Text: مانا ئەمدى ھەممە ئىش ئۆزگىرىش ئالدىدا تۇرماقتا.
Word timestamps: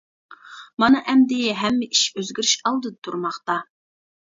مانا 0.83 1.01
ئەمدى 1.13 1.39
ھەممە 1.61 1.91
ئىش 1.91 2.03
ئۆزگىرىش 2.17 2.59
ئالدىدا 2.67 3.05
تۇرماقتا. 3.07 3.65